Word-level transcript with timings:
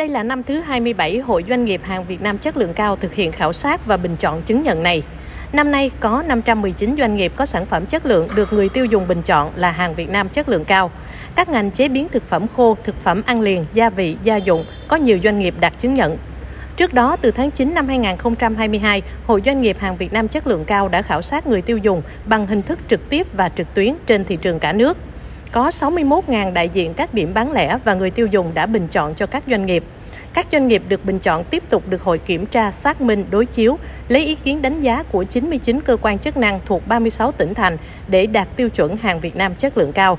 Đây 0.00 0.08
là 0.08 0.22
năm 0.22 0.42
thứ 0.42 0.60
27 0.60 1.18
Hội 1.18 1.44
Doanh 1.48 1.64
nghiệp 1.64 1.80
hàng 1.84 2.04
Việt 2.04 2.22
Nam 2.22 2.38
chất 2.38 2.56
lượng 2.56 2.74
cao 2.74 2.96
thực 2.96 3.14
hiện 3.14 3.32
khảo 3.32 3.52
sát 3.52 3.86
và 3.86 3.96
bình 3.96 4.16
chọn 4.16 4.42
chứng 4.42 4.62
nhận 4.62 4.82
này. 4.82 5.02
Năm 5.52 5.70
nay 5.70 5.90
có 6.00 6.22
519 6.26 6.96
doanh 6.98 7.16
nghiệp 7.16 7.32
có 7.36 7.46
sản 7.46 7.66
phẩm 7.66 7.86
chất 7.86 8.06
lượng 8.06 8.28
được 8.34 8.52
người 8.52 8.68
tiêu 8.68 8.84
dùng 8.84 9.08
bình 9.08 9.22
chọn 9.22 9.50
là 9.54 9.70
hàng 9.70 9.94
Việt 9.94 10.10
Nam 10.10 10.28
chất 10.28 10.48
lượng 10.48 10.64
cao. 10.64 10.90
Các 11.34 11.48
ngành 11.48 11.70
chế 11.70 11.88
biến 11.88 12.08
thực 12.08 12.28
phẩm 12.28 12.46
khô, 12.56 12.76
thực 12.84 13.00
phẩm 13.00 13.22
ăn 13.26 13.40
liền, 13.40 13.66
gia 13.72 13.90
vị, 13.90 14.16
gia 14.22 14.36
dụng 14.36 14.64
có 14.88 14.96
nhiều 14.96 15.18
doanh 15.24 15.38
nghiệp 15.38 15.54
đạt 15.60 15.78
chứng 15.78 15.94
nhận. 15.94 16.16
Trước 16.76 16.94
đó, 16.94 17.16
từ 17.16 17.30
tháng 17.30 17.50
9 17.50 17.74
năm 17.74 17.88
2022, 17.88 19.02
Hội 19.26 19.42
Doanh 19.44 19.62
nghiệp 19.62 19.76
hàng 19.78 19.96
Việt 19.96 20.12
Nam 20.12 20.28
chất 20.28 20.46
lượng 20.46 20.64
cao 20.64 20.88
đã 20.88 21.02
khảo 21.02 21.22
sát 21.22 21.46
người 21.46 21.62
tiêu 21.62 21.78
dùng 21.78 22.02
bằng 22.24 22.46
hình 22.46 22.62
thức 22.62 22.78
trực 22.88 23.08
tiếp 23.08 23.26
và 23.32 23.48
trực 23.48 23.74
tuyến 23.74 23.94
trên 24.06 24.24
thị 24.24 24.36
trường 24.36 24.58
cả 24.58 24.72
nước. 24.72 24.96
Có 25.52 25.68
61.000 25.68 26.52
đại 26.52 26.68
diện 26.68 26.94
các 26.94 27.14
điểm 27.14 27.34
bán 27.34 27.52
lẻ 27.52 27.78
và 27.84 27.94
người 27.94 28.10
tiêu 28.10 28.26
dùng 28.26 28.54
đã 28.54 28.66
bình 28.66 28.86
chọn 28.86 29.14
cho 29.14 29.26
các 29.26 29.42
doanh 29.46 29.66
nghiệp. 29.66 29.84
Các 30.32 30.46
doanh 30.52 30.68
nghiệp 30.68 30.82
được 30.88 31.04
bình 31.04 31.18
chọn 31.18 31.44
tiếp 31.44 31.62
tục 31.68 31.82
được 31.88 32.02
hội 32.02 32.18
kiểm 32.18 32.46
tra, 32.46 32.70
xác 32.70 33.00
minh, 33.00 33.24
đối 33.30 33.46
chiếu, 33.46 33.78
lấy 34.08 34.24
ý 34.24 34.34
kiến 34.34 34.62
đánh 34.62 34.80
giá 34.80 35.02
của 35.02 35.24
99 35.24 35.80
cơ 35.80 35.96
quan 36.02 36.18
chức 36.18 36.36
năng 36.36 36.60
thuộc 36.66 36.88
36 36.88 37.32
tỉnh 37.32 37.54
thành 37.54 37.76
để 38.08 38.26
đạt 38.26 38.48
tiêu 38.56 38.68
chuẩn 38.68 38.96
hàng 38.96 39.20
Việt 39.20 39.36
Nam 39.36 39.54
chất 39.54 39.78
lượng 39.78 39.92
cao. 39.92 40.18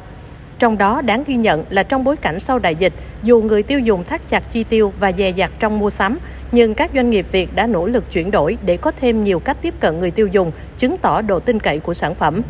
Trong 0.60 0.78
đó 0.78 1.02
đáng 1.02 1.24
ghi 1.28 1.36
nhận 1.36 1.64
là 1.70 1.84
trong 1.84 2.04
bối 2.04 2.18
cảnh 2.18 2.40
sau 2.40 2.60
đại 2.60 2.76
dịch, 2.76 2.94
dù 3.24 3.42
người 3.42 3.64
tiêu 3.64 3.80
dùng 3.80 4.04
thắt 4.04 4.28
chặt 4.28 4.44
chi 4.52 4.64
tiêu 4.64 4.94
và 5.00 5.12
dè 5.12 5.30
dặt 5.30 5.52
trong 5.60 5.80
mua 5.80 5.90
sắm, 5.90 6.18
nhưng 6.52 6.74
các 6.74 6.92
doanh 6.96 7.10
nghiệp 7.10 7.26
Việt 7.32 7.56
đã 7.56 7.68
nỗ 7.68 7.88
lực 7.88 8.12
chuyển 8.12 8.32
đổi 8.32 8.58
để 8.66 8.78
có 8.78 8.92
thêm 9.02 9.24
nhiều 9.24 9.40
cách 9.40 9.58
tiếp 9.62 9.74
cận 9.80 10.00
người 10.00 10.12
tiêu 10.12 10.28
dùng, 10.28 10.52
chứng 10.78 10.98
tỏ 10.98 11.22
độ 11.22 11.40
tin 11.40 11.60
cậy 11.60 11.80
của 11.80 11.94
sản 11.94 12.16
phẩm. 12.16 12.42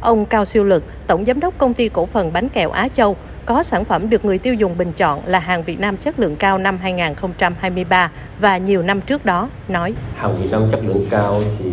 Ông 0.00 0.26
Cao 0.26 0.44
Siêu 0.44 0.64
Lực, 0.64 0.84
Tổng 1.06 1.24
Giám 1.24 1.40
đốc 1.40 1.58
Công 1.58 1.74
ty 1.74 1.88
Cổ 1.88 2.06
phần 2.06 2.32
Bánh 2.32 2.48
kẹo 2.48 2.70
Á 2.70 2.88
Châu, 2.88 3.16
có 3.46 3.62
sản 3.62 3.84
phẩm 3.84 4.10
được 4.10 4.24
người 4.24 4.38
tiêu 4.38 4.54
dùng 4.54 4.78
bình 4.78 4.92
chọn 4.92 5.20
là 5.26 5.38
hàng 5.38 5.62
Việt 5.62 5.80
Nam 5.80 5.96
chất 5.96 6.18
lượng 6.18 6.36
cao 6.36 6.58
năm 6.58 6.78
2023 6.82 8.10
và 8.40 8.58
nhiều 8.58 8.82
năm 8.82 9.00
trước 9.00 9.24
đó, 9.24 9.48
nói. 9.68 9.94
Hàng 10.16 10.36
Việt 10.42 10.48
Nam 10.50 10.62
chất 10.72 10.80
lượng 10.84 11.04
cao 11.10 11.42
thì 11.58 11.70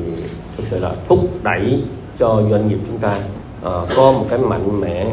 thực 0.58 0.63
sự 0.69 0.80
là 0.80 0.91
thúc 1.08 1.19
đẩy 1.44 1.83
cho 2.19 2.41
doanh 2.52 2.67
nghiệp 2.67 2.77
chúng 2.88 2.97
ta 2.97 3.09
à, 3.63 3.72
có 3.95 4.11
một 4.11 4.25
cái 4.30 4.39
mạnh 4.39 4.81
mẽ 4.81 5.05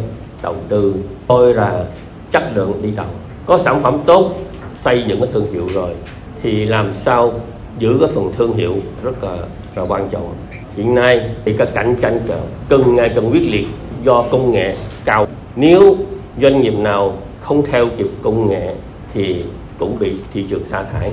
đầu 0.42 0.56
tư 0.69 0.94
tôi 1.27 1.55
là 1.55 1.84
chất 2.31 2.42
lượng 2.55 2.83
đi 2.83 2.91
đầu 2.91 3.06
có 3.47 3.59
sản 3.59 3.83
phẩm 3.83 4.00
tốt 4.06 4.33
xây 4.75 5.05
dựng 5.06 5.20
cái 5.20 5.28
thương 5.33 5.53
hiệu 5.53 5.69
rồi 5.75 5.94
thì 6.42 6.65
làm 6.65 6.94
sao 6.94 7.33
giữ 7.78 7.97
cái 8.01 8.09
phần 8.15 8.33
thương 8.37 8.53
hiệu 8.53 8.75
rất 9.03 9.25
là, 9.25 9.37
là 9.75 9.83
quan 9.83 10.09
trọng. 10.11 10.34
Hiện 10.77 10.95
nay 10.95 11.31
thì 11.45 11.55
các 11.59 11.69
cạnh 11.75 11.97
tranh 12.03 12.20
cần 12.69 12.95
ngày 12.95 13.11
càng 13.15 13.31
quyết 13.33 13.48
liệt 13.51 13.67
do 14.05 14.25
công 14.31 14.53
nghệ 14.53 14.77
cao. 15.05 15.27
Nếu 15.56 15.97
doanh 16.41 16.61
nghiệp 16.61 16.75
nào 16.75 17.17
không 17.41 17.62
theo 17.67 17.89
kịp 17.98 18.06
công 18.23 18.48
nghệ 18.48 18.75
thì 19.15 19.45
cũng 19.78 19.98
bị 19.98 20.12
thị 20.33 20.45
trường 20.48 20.65
sa 20.65 20.83
thải. 20.83 21.11